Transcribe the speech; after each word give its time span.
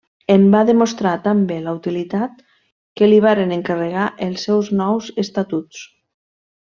En 0.35 0.45
va 0.53 0.59
demostrar 0.69 1.11
tan 1.25 1.43
bé 1.51 1.57
la 1.65 1.73
utilitat 1.79 2.41
que 3.01 3.11
li 3.11 3.21
varen 3.27 3.53
encarregar 3.59 4.07
els 4.29 4.47
seus 4.49 4.73
nous 4.81 5.11
estatuts. 5.27 5.85